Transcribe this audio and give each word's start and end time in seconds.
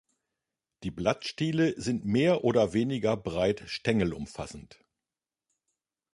Die 0.81 0.89
Blattstiele 0.89 1.79
sind 1.79 2.05
mehr 2.05 2.43
oder 2.43 2.73
weniger 2.73 3.15
breit 3.15 3.61
stängelumfassend. 3.67 4.83